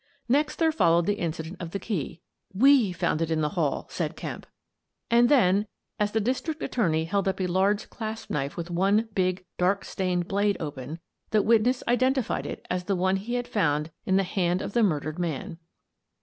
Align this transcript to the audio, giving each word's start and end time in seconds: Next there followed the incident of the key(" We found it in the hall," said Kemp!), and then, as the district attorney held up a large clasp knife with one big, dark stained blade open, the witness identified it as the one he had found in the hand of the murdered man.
Next 0.27 0.55
there 0.55 0.71
followed 0.71 1.05
the 1.05 1.19
incident 1.19 1.57
of 1.59 1.69
the 1.69 1.79
key(" 1.79 2.21
We 2.69 2.91
found 2.91 3.21
it 3.21 3.29
in 3.29 3.41
the 3.41 3.49
hall," 3.49 3.85
said 3.91 4.15
Kemp!), 4.15 4.47
and 5.11 5.29
then, 5.29 5.67
as 5.99 6.11
the 6.11 6.19
district 6.19 6.63
attorney 6.63 7.05
held 7.05 7.27
up 7.27 7.39
a 7.39 7.45
large 7.45 7.87
clasp 7.91 8.31
knife 8.31 8.57
with 8.57 8.71
one 8.71 9.09
big, 9.13 9.45
dark 9.59 9.85
stained 9.85 10.27
blade 10.27 10.57
open, 10.59 10.97
the 11.29 11.43
witness 11.43 11.83
identified 11.87 12.47
it 12.47 12.65
as 12.67 12.85
the 12.85 12.95
one 12.95 13.17
he 13.17 13.35
had 13.35 13.47
found 13.47 13.91
in 14.07 14.15
the 14.15 14.23
hand 14.23 14.63
of 14.63 14.73
the 14.73 14.81
murdered 14.81 15.19
man. 15.19 15.59